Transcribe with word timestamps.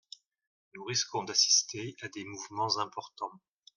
Nous 0.73 0.83
risquons 0.85 1.25
d’assister 1.25 1.95
à 2.01 2.07
des 2.07 2.25
mouvements 2.25 2.79
importants. 2.79 3.33